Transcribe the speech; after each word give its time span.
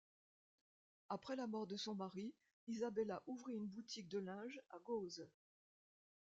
Après 1.09 1.35
la 1.35 1.45
mort 1.45 1.67
de 1.67 1.77
son 1.77 1.93
mari, 1.93 2.33
Isabella 2.65 3.21
ouvrit 3.27 3.53
une 3.53 3.67
boutique 3.67 4.07
de 4.07 4.17
linge 4.17 4.59
à 4.71 4.79
Goes. 4.79 5.27